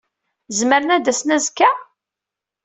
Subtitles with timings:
[0.57, 1.69] Zemren ad d-asen azekka?